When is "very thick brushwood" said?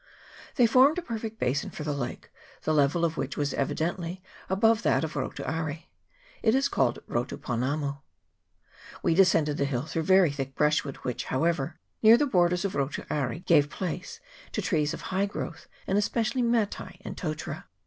10.05-10.95